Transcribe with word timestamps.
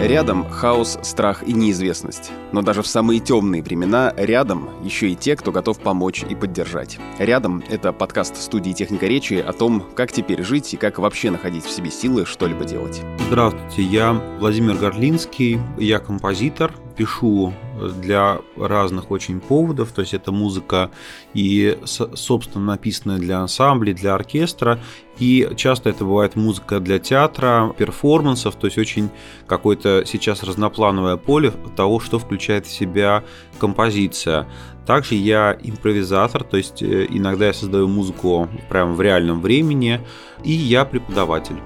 Рядом 0.00 0.46
хаос, 0.50 0.98
страх 1.00 1.42
и 1.48 1.54
неизвестность. 1.54 2.30
Но 2.52 2.60
даже 2.60 2.82
в 2.82 2.86
самые 2.86 3.18
темные 3.18 3.62
времена 3.62 4.12
рядом 4.14 4.68
еще 4.84 5.08
и 5.08 5.14
те, 5.14 5.36
кто 5.36 5.52
готов 5.52 5.78
помочь 5.80 6.22
и 6.28 6.34
поддержать. 6.34 6.98
Рядом— 7.18 7.62
это 7.70 7.94
подкаст 7.94 8.36
студии 8.36 8.72
«Техника 8.72 9.06
речи» 9.06 9.34
о 9.34 9.54
том, 9.54 9.82
как 9.94 10.12
теперь 10.12 10.42
жить 10.42 10.74
и 10.74 10.76
как 10.76 10.98
вообще 10.98 11.30
находить 11.30 11.64
в 11.64 11.70
себе 11.70 11.90
силы 11.90 12.26
что-либо 12.26 12.66
делать. 12.66 13.00
Здравствуйте, 13.28 13.82
я 13.82 14.12
Владимир 14.38 14.74
Горлинский, 14.74 15.58
я 15.78 15.98
композитор, 15.98 16.74
пишу 16.96 17.52
для 18.02 18.38
разных 18.56 19.10
очень 19.10 19.40
поводов, 19.40 19.92
то 19.92 20.00
есть 20.00 20.14
это 20.14 20.32
музыка 20.32 20.90
и, 21.34 21.78
собственно, 21.84 22.64
написанная 22.64 23.18
для 23.18 23.38
ансамблей, 23.40 23.94
для 23.94 24.14
оркестра, 24.14 24.80
и 25.18 25.48
часто 25.56 25.90
это 25.90 26.04
бывает 26.04 26.36
музыка 26.36 26.80
для 26.80 26.98
театра, 26.98 27.74
перформансов, 27.76 28.56
то 28.56 28.66
есть 28.66 28.78
очень 28.78 29.10
какое-то 29.46 30.04
сейчас 30.06 30.42
разноплановое 30.42 31.16
поле 31.16 31.52
того, 31.76 32.00
что 32.00 32.18
включает 32.18 32.66
в 32.66 32.72
себя 32.72 33.24
композиция. 33.58 34.46
Также 34.86 35.16
я 35.16 35.56
импровизатор, 35.62 36.44
то 36.44 36.56
есть 36.56 36.82
э, 36.82 37.06
иногда 37.10 37.46
я 37.46 37.52
создаю 37.52 37.88
музыку 37.88 38.48
прямо 38.68 38.92
в 38.92 39.00
реальном 39.00 39.40
времени, 39.40 40.00
и 40.44 40.52
я 40.52 40.84
преподаватель. 40.84 41.56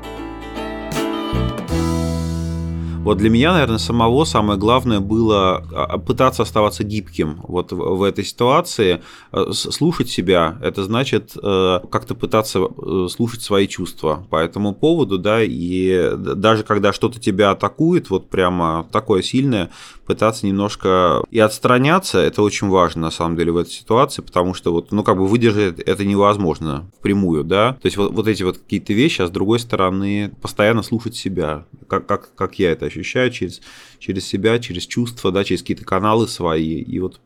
Вот 3.03 3.17
для 3.17 3.31
меня, 3.31 3.53
наверное, 3.55 3.79
самого 3.79 4.25
самое 4.25 4.59
главное 4.59 5.01
было 5.01 5.65
а, 5.73 5.97
пытаться 5.97 6.43
оставаться 6.43 6.85
гибким 6.85 7.41
вот 7.49 7.73
в 7.73 8.03
этой 8.03 8.25
ситуации. 8.25 9.01
Э, 9.33 9.53
слушать 9.53 10.11
себя, 10.11 10.59
это 10.63 10.85
значит 10.85 11.33
э, 11.43 11.81
как-то 11.91 12.15
пытаться 12.15 12.59
э, 12.61 13.09
слушать 13.11 13.41
свои 13.41 13.67
чувства 13.69 14.27
по 14.29 14.37
этому 14.37 14.75
поводу, 14.75 15.17
да, 15.17 15.43
и 15.43 16.11
даже 16.15 16.63
когда 16.63 16.93
что-то 16.93 17.19
тебя 17.19 17.53
атакует, 17.53 18.11
вот 18.11 18.29
прямо 18.29 18.87
такое 18.93 19.23
сильное, 19.23 19.71
пытаться 20.05 20.47
немножко 20.47 21.23
и 21.31 21.39
отстраняться, 21.39 22.19
это 22.19 22.43
очень 22.43 22.69
важно 22.69 23.03
на 23.03 23.11
самом 23.11 23.37
деле 23.37 23.53
в 23.53 23.57
этой 23.57 23.71
ситуации, 23.71 24.21
потому 24.21 24.53
что 24.53 24.73
вот, 24.73 24.93
ну, 24.93 25.05
как 25.05 25.17
бы 25.17 25.27
выдержать 25.27 25.79
это 25.79 26.05
невозможно 26.05 26.91
впрямую, 26.99 27.45
да, 27.45 27.75
то 27.75 27.87
есть 27.87 27.97
вот, 27.97 28.13
вот 28.13 28.29
эти 28.29 28.43
вот 28.43 28.59
какие-то 28.59 28.93
вещи, 28.93 29.23
а 29.23 29.27
с 29.27 29.31
другой 29.31 29.59
стороны 29.59 30.33
постоянно 30.43 30.83
слушать 30.83 31.17
себя, 31.17 31.65
как, 31.89 32.07
как, 32.07 32.35
как 32.35 32.59
я 32.59 32.73
это 32.73 32.90
ощущаю 32.91 33.31
через, 33.31 33.61
через 33.99 34.27
себя, 34.27 34.59
через 34.59 34.87
чувства, 34.87 35.33
да, 35.33 35.45
через 35.45 35.63
какие-то 35.63 35.85
каналы 35.85 36.29
свои, 36.29 36.81
и 36.81 36.99
вот 36.99 37.21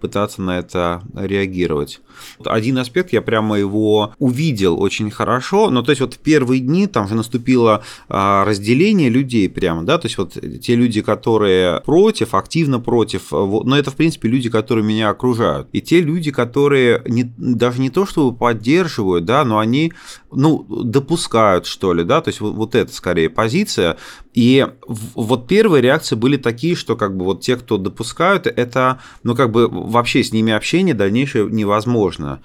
пытаться 0.00 0.42
на 0.42 0.58
это 0.58 1.02
реагировать. 1.14 2.00
Один 2.44 2.78
аспект, 2.78 3.12
я 3.12 3.22
прямо 3.22 3.58
его 3.58 4.14
увидел 4.18 4.80
очень 4.80 5.10
хорошо, 5.10 5.70
но 5.70 5.82
то 5.82 5.90
есть 5.90 6.00
вот 6.00 6.14
в 6.14 6.18
первые 6.18 6.60
дни 6.60 6.86
там 6.86 7.08
же 7.08 7.14
наступило 7.14 7.82
а, 8.08 8.44
разделение 8.44 9.08
людей 9.08 9.48
прямо, 9.48 9.84
да, 9.84 9.98
то 9.98 10.06
есть 10.06 10.18
вот 10.18 10.36
те 10.60 10.74
люди, 10.74 11.00
которые 11.00 11.80
против, 11.80 12.34
активно 12.34 12.80
против, 12.80 13.30
но 13.30 13.78
это 13.78 13.90
в 13.90 13.96
принципе 13.96 14.28
люди, 14.28 14.50
которые 14.50 14.84
меня 14.84 15.10
окружают, 15.10 15.68
и 15.72 15.80
те 15.80 16.00
люди, 16.00 16.30
которые 16.30 17.02
не, 17.06 17.24
даже 17.36 17.80
не 17.80 17.90
то 17.90 18.06
чтобы 18.06 18.36
поддерживают, 18.36 19.24
да, 19.24 19.44
но 19.44 19.58
они, 19.58 19.92
ну, 20.32 20.64
допускают, 20.68 21.66
что 21.66 21.92
ли, 21.92 22.04
да, 22.04 22.20
то 22.20 22.28
есть 22.28 22.40
вот, 22.40 22.54
вот 22.54 22.74
это 22.74 22.92
скорее 22.92 23.30
позиция, 23.30 23.96
и 24.34 24.68
вот 25.14 25.46
первые 25.46 25.82
реакции 25.82 26.16
были 26.16 26.36
такие, 26.36 26.74
что 26.74 26.96
как 26.96 27.16
бы 27.16 27.24
вот 27.24 27.40
те, 27.40 27.56
кто 27.56 27.78
допускают, 27.78 28.46
это, 28.46 29.00
ну, 29.22 29.34
как 29.34 29.50
бы 29.50 29.68
вообще 29.68 30.22
с 30.22 30.32
ними 30.32 30.52
общение 30.52 30.94
дальнейшее 30.94 31.48
невозможно. 31.50 32.40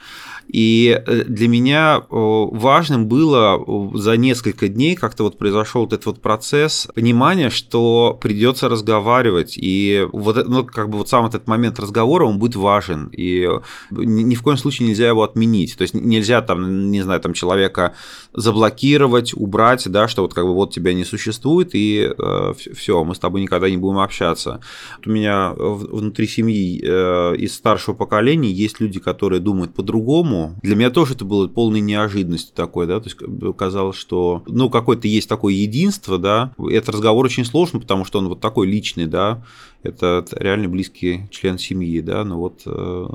И 0.48 1.02
э, 1.06 1.24
для 1.24 1.48
меня 1.48 2.02
важным 2.10 3.08
было 3.08 3.64
за 3.98 4.18
несколько 4.18 4.68
дней 4.68 4.96
как-то 4.96 5.24
вот 5.24 5.38
произошел 5.38 5.82
вот 5.82 5.94
этот 5.94 6.06
вот 6.06 6.22
процесс 6.22 6.88
понимания, 6.94 7.50
что 7.50 8.18
придется 8.22 8.70
разговаривать. 8.70 9.58
И 9.58 10.06
вот, 10.12 10.48
ну, 10.48 10.66
как 10.66 10.90
бы 10.90 10.98
вот 11.00 11.10
сам 11.10 11.26
этот 11.26 11.48
момент 11.48 11.80
разговора, 11.80 12.26
он 12.26 12.40
будет 12.40 12.56
важен. 12.56 13.10
И 13.12 13.48
ни 13.92 14.36
в 14.36 14.42
коем 14.42 14.58
случае 14.58 14.90
нельзя 14.90 15.08
его 15.08 15.24
отменить. 15.24 15.78
То 15.78 15.84
есть 15.84 15.94
нельзя 15.94 16.42
там, 16.42 16.92
не 16.92 17.02
знаю, 17.02 17.22
там 17.22 17.34
человека 17.34 17.94
заблокировать, 18.34 19.34
убрать, 19.34 19.90
да, 19.90 20.08
что 20.08 20.24
вот 20.24 20.34
как 20.34 20.46
бы 20.46 20.54
вот 20.54 20.74
тебя 20.74 20.94
не 20.94 21.06
существует, 21.06 21.70
и 21.74 22.12
э, 22.18 22.43
все, 22.54 23.04
мы 23.04 23.16
с 23.16 23.20
тобой 23.20 23.42
никогда 23.42 23.70
не 23.70 23.78
будем 23.78 24.00
общаться. 24.00 24.60
У 25.06 25.10
меня 25.10 25.54
внутри 25.56 26.28
семьи 26.28 26.82
э, 26.84 27.36
из 27.38 27.56
старшего 27.56 27.96
поколения 27.96 28.52
есть 28.52 28.80
люди, 28.80 29.00
которые 29.00 29.40
думают 29.40 29.74
по-другому, 29.74 30.56
по 30.62 30.68
Для 30.68 30.76
меня 30.76 30.90
тоже 30.90 31.14
это 31.14 31.26
было 31.26 31.48
полной 31.48 31.80
неожиданностью 31.80 32.56
такой, 32.56 32.88
да, 32.88 33.00
то 33.00 33.10
есть 33.10 33.18
казалось, 33.58 33.98
что, 33.98 34.44
ну, 34.48 34.70
какое-то 34.70 35.08
есть 35.08 35.30
такое 35.30 35.54
единство, 35.54 36.18
да, 36.18 36.54
этот 36.58 36.96
разговор 36.96 37.26
очень 37.26 37.46
сложный, 37.46 37.82
потому 37.82 38.06
что 38.06 38.20
он 38.20 38.28
вот 38.28 38.40
такой 38.40 38.68
личный, 38.68 39.06
да, 39.06 39.44
это 39.84 40.26
реально 40.32 40.70
близкий 40.70 41.28
член 41.30 41.58
семьи, 41.58 42.00
да, 42.02 42.24
но 42.24 42.40
вот 42.40 42.62
э, 42.66 43.08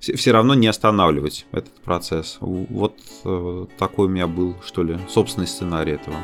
все 0.00 0.32
равно 0.32 0.54
не 0.54 0.66
останавливать 0.66 1.46
этот 1.52 1.74
процесс. 1.82 2.38
Вот 2.40 2.96
э, 3.24 3.66
такой 3.78 4.06
у 4.06 4.10
меня 4.10 4.26
был, 4.26 4.56
что 4.64 4.82
ли, 4.82 4.98
собственный 5.08 5.46
сценарий 5.46 5.92
этого 5.92 6.16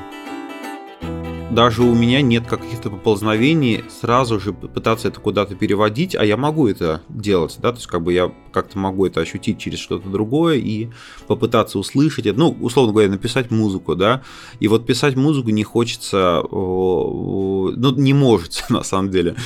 даже 1.53 1.83
у 1.83 1.95
меня 1.95 2.23
нет 2.23 2.47
каких-то 2.47 2.89
поползновений 2.89 3.85
сразу 4.01 4.41
же 4.41 4.53
пытаться 4.53 5.09
это 5.09 5.21
куда-то 5.21 5.55
переводить, 5.55 6.17
а 6.17 6.25
я 6.25 6.37
могу 6.37 6.67
это 6.67 7.03
делать, 7.11 7.57
да, 7.59 7.73
то 7.73 7.77
есть 7.77 7.87
как 7.87 8.03
бы 8.03 8.13
я 8.13 8.33
как-то 8.53 8.79
могу 8.79 9.07
это 9.07 9.21
ощутить 9.21 9.59
через 9.59 9.79
что-то 9.79 10.09
другое 10.09 10.57
и 10.57 10.89
попытаться 11.27 11.79
услышать 11.79 12.27
это, 12.27 12.39
ну, 12.39 12.57
условно 12.61 12.93
говоря, 12.93 13.11
написать 13.11 13.51
музыку, 13.51 13.95
да, 13.95 14.23
и 14.61 14.69
вот 14.69 14.87
писать 14.87 15.15
музыку 15.17 15.51
не 15.51 15.63
хочется, 15.63 16.43
ну, 16.51 17.95
не 17.97 18.15
может, 18.15 18.65
на 18.71 18.83
самом 18.83 19.11
деле, 19.11 19.37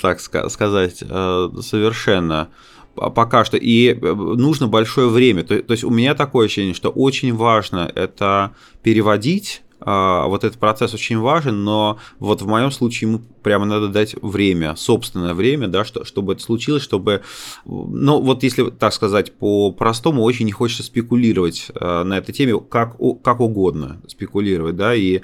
так 0.00 0.20
сказать, 0.20 1.02
э, 1.02 1.48
совершенно 1.60 2.48
пока 2.94 3.44
что. 3.44 3.56
И 3.56 3.88
э, 3.88 4.14
нужно 4.14 4.68
большое 4.68 5.08
время. 5.08 5.44
То, 5.44 5.60
то 5.62 5.72
есть 5.72 5.84
у 5.84 5.90
меня 5.90 6.14
такое 6.14 6.46
ощущение, 6.46 6.74
что 6.74 6.90
очень 6.90 7.34
важно 7.34 7.90
это 7.94 8.54
переводить 8.82 9.62
а, 9.62 9.71
вот 9.84 10.44
этот 10.44 10.58
процесс 10.58 10.94
очень 10.94 11.18
важен, 11.18 11.64
но 11.64 11.98
вот 12.18 12.42
в 12.42 12.46
моем 12.46 12.70
случае 12.70 13.10
ему 13.10 13.22
прямо 13.42 13.64
надо 13.64 13.88
дать 13.88 14.14
время, 14.22 14.76
собственное 14.76 15.34
время, 15.34 15.68
да, 15.68 15.84
что, 15.84 16.04
чтобы 16.04 16.34
это 16.34 16.42
случилось, 16.42 16.82
чтобы, 16.82 17.22
ну, 17.64 18.20
вот 18.20 18.42
если 18.42 18.70
так 18.70 18.92
сказать 18.92 19.32
по-простому, 19.32 20.22
очень 20.22 20.46
не 20.46 20.52
хочется 20.52 20.82
спекулировать 20.82 21.70
а, 21.74 22.04
на 22.04 22.18
этой 22.18 22.32
теме, 22.32 22.58
как, 22.60 22.96
как 23.22 23.40
угодно 23.40 24.00
спекулировать, 24.06 24.76
да, 24.76 24.94
и 24.94 25.22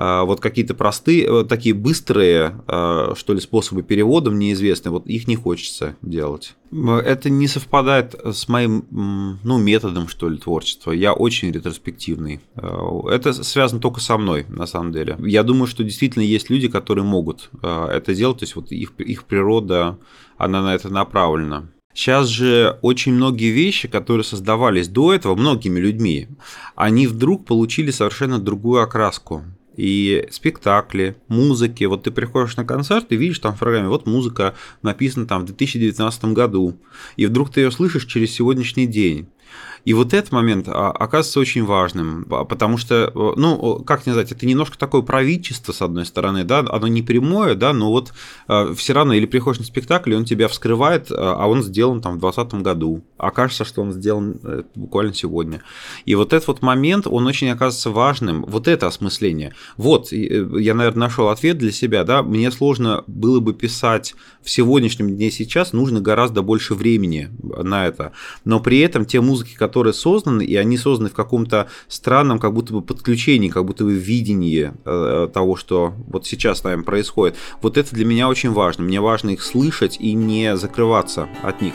а, 0.00 0.24
вот 0.24 0.40
какие-то 0.40 0.74
простые, 0.74 1.24
э, 1.24 1.44
такие 1.44 1.74
быстрые, 1.74 2.60
а, 2.66 3.14
что 3.16 3.34
ли, 3.34 3.40
способы 3.40 3.82
перевода 3.82 4.30
мне 4.30 4.52
известны, 4.52 4.90
вот 4.90 5.06
их 5.06 5.26
не 5.26 5.36
хочется 5.36 5.96
делать. 6.02 6.54
Это 6.70 7.30
не 7.30 7.48
совпадает 7.48 8.14
с 8.24 8.46
моим, 8.48 8.84
ну, 9.42 9.58
методом, 9.58 10.06
что 10.06 10.28
ли, 10.28 10.36
творчества. 10.36 10.92
Я 10.92 11.14
очень 11.14 11.50
ретроспективный. 11.50 12.40
А, 12.54 13.08
это 13.10 13.32
связано 13.32 13.80
только 13.80 14.00
со 14.00 14.18
мной, 14.18 14.44
на 14.48 14.66
самом 14.66 14.92
деле. 14.92 15.16
Я 15.20 15.42
думаю, 15.42 15.66
что 15.66 15.82
действительно 15.82 16.22
есть 16.22 16.50
люди, 16.50 16.68
которые 16.68 17.04
могут 17.04 17.50
это 17.62 18.14
делать, 18.14 18.38
то 18.38 18.44
есть 18.44 18.56
вот 18.56 18.72
их, 18.72 18.92
их 18.98 19.24
природа, 19.24 19.98
она 20.36 20.62
на 20.62 20.74
это 20.74 20.88
направлена. 20.88 21.68
Сейчас 21.94 22.28
же 22.28 22.78
очень 22.82 23.12
многие 23.12 23.50
вещи, 23.50 23.88
которые 23.88 24.22
создавались 24.22 24.88
до 24.88 25.12
этого 25.12 25.34
многими 25.34 25.80
людьми, 25.80 26.28
они 26.76 27.08
вдруг 27.08 27.44
получили 27.44 27.90
совершенно 27.90 28.38
другую 28.38 28.82
окраску 28.82 29.42
и 29.76 30.26
спектакли, 30.30 31.16
музыки. 31.28 31.84
Вот 31.84 32.02
ты 32.02 32.10
приходишь 32.10 32.56
на 32.56 32.64
концерт 32.64 33.06
и 33.10 33.16
видишь 33.16 33.38
там 33.38 33.54
в 33.54 33.58
программе, 33.58 33.88
вот 33.88 34.06
музыка 34.06 34.54
написана 34.82 35.26
там 35.26 35.42
в 35.42 35.46
2019 35.46 36.24
году, 36.26 36.76
и 37.16 37.26
вдруг 37.26 37.50
ты 37.50 37.62
ее 37.62 37.70
слышишь 37.70 38.04
через 38.04 38.32
сегодняшний 38.32 38.86
день. 38.86 39.28
И 39.84 39.94
вот 39.94 40.12
этот 40.12 40.32
момент 40.32 40.68
а, 40.68 40.90
оказывается 40.90 41.40
очень 41.40 41.64
важным, 41.64 42.24
потому 42.24 42.76
что, 42.76 43.12
ну, 43.36 43.82
как 43.86 44.02
знать, 44.04 44.32
это 44.32 44.46
немножко 44.46 44.78
такое 44.78 45.02
правительство, 45.02 45.72
с 45.72 45.82
одной 45.82 46.04
стороны, 46.04 46.44
да, 46.44 46.60
оно 46.68 46.86
не 46.88 47.02
прямое, 47.02 47.54
да, 47.54 47.72
но 47.72 47.90
вот 47.90 48.12
а, 48.46 48.74
все 48.74 48.92
равно 48.92 49.14
или 49.14 49.26
приходишь 49.26 49.60
на 49.60 49.64
спектакль, 49.64 50.12
и 50.12 50.16
он 50.16 50.24
тебя 50.24 50.48
вскрывает, 50.48 51.10
а, 51.10 51.36
а 51.38 51.46
он 51.46 51.62
сделан 51.62 52.00
там 52.00 52.16
в 52.16 52.20
2020 52.20 52.62
году, 52.62 53.02
окажется, 53.16 53.64
что 53.64 53.82
он 53.82 53.92
сделан 53.92 54.38
э, 54.42 54.62
буквально 54.74 55.14
сегодня. 55.14 55.62
И 56.04 56.14
вот 56.14 56.32
этот 56.32 56.48
вот 56.48 56.62
момент, 56.62 57.06
он 57.06 57.26
очень 57.26 57.48
оказывается 57.50 57.90
важным, 57.90 58.44
вот 58.46 58.68
это 58.68 58.86
осмысление. 58.86 59.54
Вот, 59.76 60.12
э, 60.12 60.48
я, 60.58 60.74
наверное, 60.74 61.08
нашел 61.08 61.28
ответ 61.28 61.58
для 61.58 61.72
себя, 61.72 62.04
да, 62.04 62.22
мне 62.22 62.50
сложно 62.50 63.04
было 63.06 63.40
бы 63.40 63.54
писать 63.54 64.14
в 64.42 64.50
сегодняшнем 64.50 65.14
дне 65.14 65.30
сейчас, 65.30 65.72
нужно 65.72 66.00
гораздо 66.00 66.42
больше 66.42 66.74
времени 66.74 67.30
на 67.42 67.86
это, 67.86 68.12
но 68.44 68.60
при 68.60 68.80
этом 68.80 69.04
те 69.04 69.20
музыки, 69.20 69.37
которые 69.44 69.78
которые 69.78 69.92
созданы, 69.92 70.42
и 70.42 70.56
они 70.56 70.76
созданы 70.76 71.10
в 71.10 71.14
каком-то 71.14 71.68
странном 71.88 72.38
как 72.38 72.52
будто 72.52 72.72
бы 72.72 72.82
подключении, 72.82 73.48
как 73.48 73.64
будто 73.64 73.84
бы 73.84 73.92
видении 73.92 74.72
э, 74.84 75.28
того, 75.32 75.56
что 75.56 75.94
вот 76.08 76.26
сейчас 76.26 76.60
с 76.60 76.64
нами 76.64 76.82
происходит. 76.82 77.36
Вот 77.62 77.76
это 77.76 77.94
для 77.94 78.04
меня 78.04 78.28
очень 78.28 78.52
важно. 78.52 78.84
Мне 78.84 79.00
важно 79.00 79.30
их 79.30 79.42
слышать 79.42 79.98
и 80.00 80.14
не 80.14 80.56
закрываться 80.56 81.28
от 81.42 81.62
них. 81.62 81.74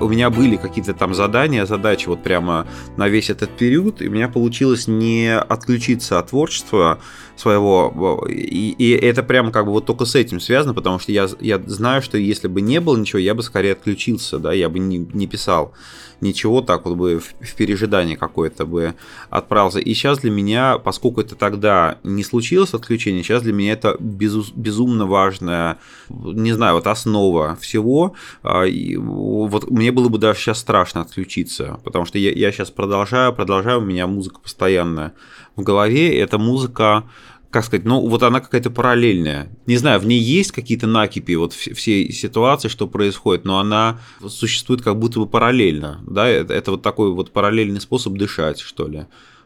У 0.00 0.08
меня 0.08 0.30
были 0.30 0.56
какие-то 0.56 0.94
там 0.94 1.14
задания, 1.14 1.66
задачи 1.66 2.08
вот 2.08 2.22
прямо 2.22 2.66
на 2.96 3.08
весь 3.08 3.30
этот 3.30 3.50
период, 3.50 4.02
и 4.02 4.08
у 4.08 4.10
меня 4.10 4.28
получилось 4.28 4.86
не 4.88 5.34
отключиться 5.36 6.18
от 6.18 6.30
творчества 6.30 6.98
своего, 7.36 8.26
и, 8.28 8.74
и 8.78 8.90
это 8.90 9.22
прямо 9.22 9.50
как 9.50 9.66
бы 9.66 9.72
вот 9.72 9.86
только 9.86 10.04
с 10.04 10.14
этим 10.14 10.40
связано, 10.40 10.74
потому 10.74 10.98
что 10.98 11.12
я, 11.12 11.28
я 11.40 11.60
знаю, 11.66 12.02
что 12.02 12.18
если 12.18 12.48
бы 12.48 12.60
не 12.60 12.80
было 12.80 12.96
ничего, 12.96 13.18
я 13.18 13.34
бы 13.34 13.42
скорее 13.42 13.72
отключился, 13.72 14.38
да, 14.38 14.52
я 14.52 14.68
бы 14.68 14.78
не, 14.78 14.98
не 14.98 15.26
писал 15.26 15.72
ничего, 16.20 16.60
так 16.60 16.84
вот 16.84 16.96
бы 16.96 17.20
в, 17.20 17.34
в 17.40 17.54
пережидании 17.54 18.16
какое-то 18.16 18.66
бы 18.66 18.94
отправился. 19.30 19.78
И 19.78 19.94
сейчас 19.94 20.18
для 20.18 20.30
меня, 20.30 20.78
поскольку 20.78 21.20
это 21.20 21.36
тогда 21.36 21.98
не 22.02 22.24
случилось 22.24 22.74
отключение, 22.74 23.22
сейчас 23.22 23.42
для 23.42 23.52
меня 23.52 23.72
это 23.72 23.96
безу, 24.00 24.44
безумно 24.54 25.06
важная, 25.06 25.78
не 26.08 26.52
знаю, 26.52 26.76
вот 26.76 26.86
основа 26.86 27.56
всего. 27.60 28.14
А, 28.42 28.64
и 28.64 28.96
вот 28.96 29.70
мне 29.84 29.92
было 29.92 30.08
бы 30.08 30.16
даже 30.16 30.40
сейчас 30.40 30.60
страшно 30.60 31.02
отключиться, 31.02 31.78
потому 31.84 32.06
что 32.06 32.18
я, 32.18 32.32
я 32.32 32.50
сейчас 32.52 32.70
продолжаю, 32.70 33.34
продолжаю, 33.34 33.80
у 33.80 33.84
меня 33.84 34.06
музыка 34.06 34.40
постоянно 34.40 35.12
в 35.56 35.62
голове, 35.62 36.18
эта 36.18 36.38
музыка 36.38 37.04
как 37.50 37.66
сказать, 37.66 37.84
ну 37.84 38.00
вот 38.00 38.22
она 38.22 38.40
какая-то 38.40 38.70
параллельная. 38.70 39.48
Не 39.66 39.76
знаю, 39.76 40.00
в 40.00 40.06
ней 40.06 40.18
есть 40.18 40.52
какие-то 40.52 40.86
накипи 40.86 41.36
вот 41.36 41.52
всей 41.52 42.10
ситуации, 42.12 42.68
что 42.68 42.88
происходит, 42.88 43.44
но 43.44 43.58
она 43.58 44.00
существует 44.26 44.80
как 44.80 44.98
будто 44.98 45.20
бы 45.20 45.26
параллельно, 45.26 46.00
да, 46.06 46.26
это, 46.26 46.54
это 46.54 46.70
вот 46.70 46.82
такой 46.82 47.12
вот 47.12 47.30
параллельный 47.30 47.80
способ 47.80 48.14
дышать, 48.14 48.60
что 48.60 48.88
ли. 48.88 49.04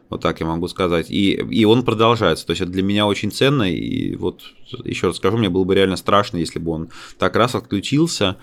Вот 0.09 0.21
так 0.21 0.39
я 0.39 0.45
могу 0.47 0.67
сказать. 0.67 1.11
И, 1.11 1.33
и 1.33 1.65
он 1.65 1.83
продолжается. 1.83 2.47
То 2.47 2.51
есть 2.51 2.61
это 2.61 2.71
для 2.71 2.81
меня 2.81 3.05
очень 3.05 3.31
ценно. 3.31 3.71
И 3.71 4.15
вот 4.15 4.41
еще 4.83 5.07
раз 5.07 5.17
скажу, 5.17 5.37
мне 5.37 5.49
было 5.49 5.63
бы 5.65 5.75
реально 5.75 5.97
страшно, 5.97 6.37
если 6.37 6.57
бы 6.57 6.71
он 6.71 6.89
так 7.19 7.35
раз 7.35 7.53
отключился. 7.53 8.37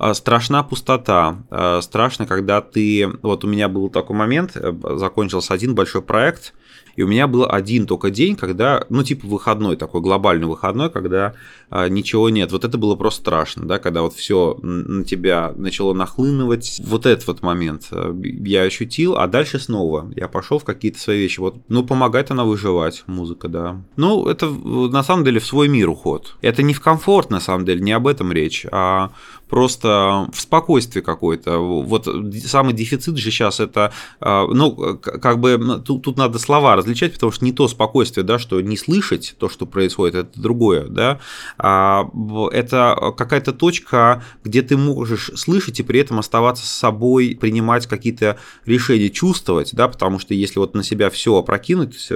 А, 0.00 0.14
страшна 0.14 0.62
пустота. 0.62 1.44
А, 1.50 1.82
страшно, 1.82 2.24
когда 2.24 2.62
ты... 2.62 3.06
Вот 3.20 3.44
у 3.44 3.48
меня 3.48 3.68
был 3.68 3.90
такой 3.90 4.16
момент, 4.16 4.52
э, 4.54 4.72
закончился 4.96 5.52
один 5.52 5.74
большой 5.74 6.00
проект, 6.00 6.54
и 6.96 7.02
у 7.02 7.06
меня 7.06 7.26
был 7.26 7.46
один 7.48 7.86
только 7.86 8.10
день, 8.10 8.34
когда, 8.34 8.84
ну, 8.88 9.02
типа 9.02 9.26
выходной, 9.26 9.76
такой 9.76 10.00
глобальный 10.00 10.46
выходной, 10.46 10.90
когда 10.90 11.34
а, 11.68 11.88
ничего 11.88 12.30
нет. 12.30 12.50
Вот 12.50 12.64
это 12.64 12.78
было 12.78 12.96
просто 12.96 13.20
страшно, 13.20 13.66
да, 13.66 13.78
когда 13.78 14.02
вот 14.02 14.14
все 14.14 14.58
на 14.62 15.04
тебя 15.04 15.52
начало 15.56 15.92
нахлынывать. 15.92 16.80
Вот 16.84 17.06
этот 17.06 17.26
вот 17.26 17.42
момент 17.42 17.88
э, 17.90 18.14
я 18.22 18.62
ощутил, 18.62 19.16
а 19.16 19.26
дальше 19.28 19.58
снова 19.58 20.10
я 20.16 20.28
пошел 20.28 20.58
в 20.58 20.64
какие-то 20.64 20.98
свои 20.98 21.20
вещи. 21.20 21.40
Вот, 21.40 21.56
ну, 21.68 21.84
помогает 21.84 22.30
она 22.30 22.44
выживать, 22.44 23.04
музыка, 23.06 23.48
да. 23.48 23.82
Ну, 23.96 24.26
это 24.26 24.48
на 24.48 25.02
самом 25.02 25.24
деле 25.24 25.40
в 25.40 25.46
свой 25.46 25.68
мир 25.68 25.88
уход. 25.88 26.36
Это 26.40 26.62
не 26.62 26.74
в 26.74 26.80
комфорт, 26.80 27.30
на 27.30 27.40
самом 27.40 27.64
деле, 27.64 27.80
не 27.80 27.92
об 27.92 28.06
этом 28.06 28.32
речь, 28.32 28.66
а 28.72 29.10
просто 29.50 30.28
в 30.32 30.40
спокойствии 30.40 31.00
какой-то. 31.00 31.58
Вот 31.58 32.08
самый 32.44 32.72
дефицит 32.72 33.18
же 33.18 33.30
сейчас 33.30 33.60
это, 33.60 33.92
а, 34.20 34.46
ну, 34.46 34.96
как 34.96 35.40
бы 35.40 35.82
тут, 35.84 36.02
тут 36.02 36.16
надо 36.16 36.38
слова 36.38 36.76
различать, 36.76 37.14
потому 37.14 37.32
что 37.32 37.44
не 37.44 37.52
то 37.52 37.66
спокойствие, 37.68 38.24
да, 38.24 38.38
что 38.38 38.60
не 38.60 38.76
слышать 38.76 39.34
то, 39.38 39.48
что 39.48 39.66
происходит, 39.66 40.14
это 40.14 40.40
другое, 40.40 40.86
да, 40.86 41.20
а 41.58 42.08
это 42.52 43.12
какая-то 43.16 43.52
точка, 43.52 44.22
где 44.44 44.62
ты 44.62 44.76
можешь 44.76 45.32
слышать 45.34 45.80
и 45.80 45.82
при 45.82 46.00
этом 46.00 46.20
оставаться 46.20 46.64
с 46.64 46.70
собой, 46.70 47.36
принимать 47.40 47.86
какие-то 47.86 48.38
решения, 48.64 49.10
чувствовать, 49.10 49.74
да, 49.74 49.88
потому 49.88 50.20
что 50.20 50.32
если 50.32 50.60
вот 50.60 50.74
на 50.74 50.84
себя 50.84 51.10
все 51.10 51.36
опрокинуть, 51.36 52.08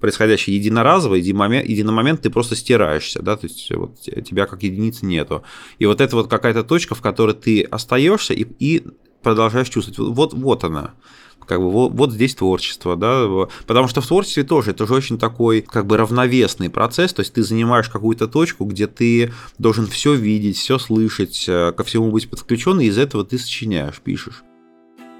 происходящее 0.00 0.56
единоразово, 0.56 1.14
единый 1.14 1.92
момент 1.92 2.22
ты 2.22 2.30
просто 2.30 2.56
стираешься, 2.56 3.22
да, 3.22 3.36
то 3.36 3.46
есть 3.46 3.70
вот 3.70 4.00
тебя 4.00 4.46
как 4.46 4.64
единицы 4.64 5.06
нету. 5.06 5.44
И 5.78 5.86
вот 5.86 6.00
это 6.00 6.16
вот 6.16 6.28
какая-то 6.28 6.64
точка, 6.72 6.94
в 6.94 7.02
которой 7.02 7.34
ты 7.34 7.64
остаешься 7.64 8.32
и, 8.32 8.46
и 8.58 8.82
продолжаешь 9.22 9.68
чувствовать. 9.68 10.16
Вот, 10.16 10.32
вот 10.32 10.64
она. 10.64 10.94
Как 11.46 11.60
бы 11.60 11.70
вот, 11.70 11.92
вот 11.92 12.12
здесь 12.12 12.34
творчество, 12.34 12.96
да, 12.96 13.28
потому 13.66 13.88
что 13.88 14.00
в 14.00 14.06
творчестве 14.06 14.42
тоже 14.42 14.70
это 14.70 14.86
же 14.86 14.94
очень 14.94 15.18
такой 15.18 15.60
как 15.60 15.84
бы 15.84 15.98
равновесный 15.98 16.70
процесс, 16.70 17.12
то 17.12 17.20
есть 17.20 17.34
ты 17.34 17.42
занимаешь 17.42 17.90
какую-то 17.90 18.26
точку, 18.26 18.64
где 18.64 18.86
ты 18.86 19.34
должен 19.58 19.86
все 19.86 20.14
видеть, 20.14 20.56
все 20.56 20.78
слышать, 20.78 21.44
э, 21.48 21.72
ко 21.76 21.84
всему 21.84 22.10
быть 22.10 22.30
подключен, 22.30 22.80
и 22.80 22.86
из 22.86 22.96
этого 22.96 23.22
ты 23.22 23.36
сочиняешь, 23.36 24.00
пишешь 24.00 24.42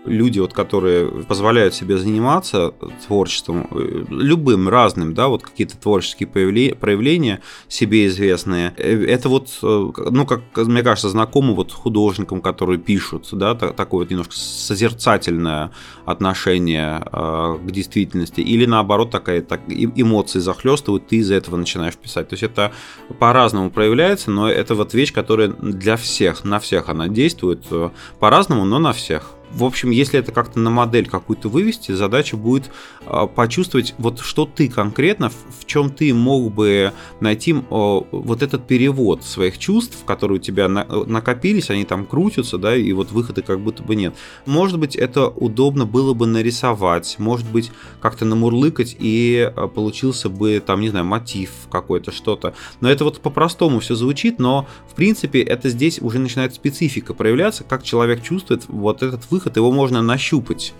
люди, 0.04 0.38
вот, 0.40 0.52
которые 0.52 1.08
позволяют 1.08 1.74
себе 1.74 1.96
заниматься 1.96 2.74
творчеством, 3.06 3.68
э, 3.70 4.04
любым, 4.08 4.68
разным, 4.68 5.14
да, 5.14 5.28
вот 5.28 5.42
какие-то 5.42 5.76
творческие 5.76 6.28
проявления 6.28 7.40
себе 7.68 8.06
известные, 8.06 8.74
э, 8.76 9.04
это 9.06 9.28
вот, 9.28 9.48
э, 9.62 9.90
ну, 10.10 10.26
как 10.26 10.42
мне 10.56 10.82
кажется, 10.82 11.08
знакомо 11.08 11.54
вот 11.54 11.72
художникам, 11.72 12.40
которые 12.40 12.78
пишут, 12.78 13.28
да, 13.32 13.54
такое 13.54 14.00
вот 14.00 14.10
немножко 14.10 14.34
созерцательное 14.34 15.70
отношение 16.04 17.00
к 17.12 17.70
действительности, 17.70 18.40
или 18.40 18.66
наоборот, 18.66 19.10
такая 19.10 19.42
так, 19.42 19.60
эмоции 19.68 20.40
захлестывают, 20.40 21.06
ты 21.06 21.16
из-за 21.16 21.34
этого 21.34 21.56
начинаешь 21.56 21.96
писать. 21.96 22.28
То 22.28 22.34
есть 22.34 22.42
это 22.42 22.72
по-разному 23.18 23.70
проявляется, 23.70 24.30
но 24.30 24.50
это 24.50 24.74
вот 24.74 24.94
вещь, 24.94 25.12
которая 25.12 25.48
для 25.48 25.96
всех, 25.96 26.44
на 26.44 26.58
всех 26.58 26.88
она 26.88 27.08
действует 27.08 27.64
по-разному, 28.18 28.64
но 28.64 28.78
на 28.78 28.92
всех. 28.92 29.32
В 29.54 29.64
общем, 29.64 29.90
если 29.90 30.18
это 30.18 30.32
как-то 30.32 30.58
на 30.58 30.70
модель 30.70 31.08
какую-то 31.08 31.48
вывести, 31.48 31.92
задача 31.92 32.36
будет 32.36 32.70
а, 33.06 33.26
почувствовать, 33.26 33.94
вот 33.98 34.20
что 34.20 34.46
ты 34.46 34.68
конкретно, 34.68 35.30
в 35.30 35.66
чем 35.66 35.90
ты 35.90 36.14
мог 36.14 36.52
бы 36.52 36.92
найти 37.20 37.52
вот 37.52 38.42
этот 38.42 38.66
перевод 38.66 39.24
своих 39.24 39.58
чувств, 39.58 40.04
которые 40.06 40.38
у 40.38 40.40
тебя 40.40 40.68
накопились, 40.68 41.70
они 41.70 41.84
там 41.84 42.06
крутятся, 42.06 42.56
да, 42.58 42.74
и 42.76 42.92
вот 42.92 43.12
выхода 43.12 43.42
как 43.42 43.60
будто 43.60 43.82
бы 43.82 43.94
нет. 43.94 44.14
Может 44.46 44.78
быть, 44.78 44.96
это 44.96 45.28
удобно 45.28 45.84
было 45.84 46.14
бы 46.14 46.26
нарисовать, 46.26 47.16
может 47.18 47.50
быть, 47.50 47.70
как-то 48.00 48.24
намурлыкать, 48.24 48.96
и 48.98 49.52
а, 49.54 49.68
получился 49.68 50.28
бы, 50.28 50.62
там, 50.64 50.80
не 50.80 50.88
знаю, 50.88 51.04
мотив 51.04 51.50
какой-то, 51.70 52.10
что-то. 52.10 52.54
Но 52.80 52.90
это 52.90 53.04
вот 53.04 53.20
по-простому 53.20 53.80
все 53.80 53.94
звучит, 53.94 54.38
но, 54.38 54.66
в 54.88 54.94
принципе, 54.94 55.42
это 55.42 55.68
здесь 55.68 56.00
уже 56.00 56.18
начинает 56.18 56.54
специфика 56.54 57.12
проявляться, 57.12 57.64
как 57.64 57.82
человек 57.82 58.22
чувствует 58.22 58.62
вот 58.68 59.02
этот 59.02 59.30
выход 59.30 59.41
выход, 59.42 59.56
его 59.56 59.72
можно 59.72 60.02
нащупать. 60.02 60.72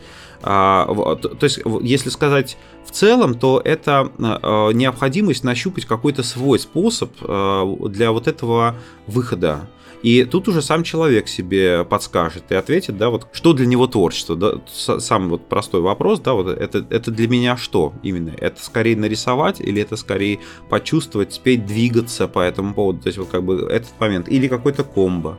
А, 0.45 0.87
то 1.17 1.45
есть, 1.45 1.61
если 1.83 2.09
сказать 2.09 2.57
в 2.85 2.91
целом, 2.91 3.35
то 3.35 3.61
это 3.65 4.11
а, 4.19 4.71
необходимость 4.71 5.45
нащупать 5.45 5.85
какой-то 5.85 6.23
свой 6.23 6.59
способ 6.59 7.13
а, 7.23 7.65
для 7.89 8.11
вот 8.11 8.29
этого 8.29 8.77
выхода. 9.07 9.69
И 10.03 10.25
тут 10.25 10.49
уже 10.49 10.63
сам 10.63 10.83
человек 10.83 11.29
себе 11.29 11.85
подскажет 11.85 12.51
и 12.51 12.57
ответит, 12.57 12.97
да, 12.97 13.09
вот 13.09 13.29
что 13.31 13.53
для 13.53 13.67
него 13.67 13.87
творчество, 13.87 14.35
да, 14.35 14.55
самый 14.67 15.29
вот 15.29 15.49
простой 15.49 15.81
вопрос, 15.81 16.19
да, 16.19 16.33
вот 16.33 16.49
это, 16.49 16.85
это 16.91 17.13
для 17.13 17.29
меня 17.29 17.57
что 17.57 17.93
именно? 18.03 18.33
Это 18.37 18.61
скорее 18.61 18.97
нарисовать 18.97 19.61
или 19.61 19.81
это 19.81 19.95
скорее 19.95 20.41
почувствовать, 20.69 21.35
спеть, 21.35 21.67
двигаться 21.67 22.27
по 22.27 22.41
этому 22.41 22.75
поводу, 22.75 23.03
то 23.03 23.07
есть 23.07 23.19
вот 23.19 23.29
как 23.29 23.45
бы 23.45 23.69
этот 23.71 23.93
момент, 24.01 24.29
или 24.29 24.49
какой-то 24.49 24.83
комбо 24.83 25.39